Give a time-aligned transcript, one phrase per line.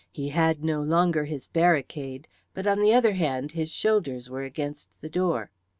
[0.09, 4.89] He had no longer his barricade, but on the other hand his shoulders were against
[5.01, 5.51] the door.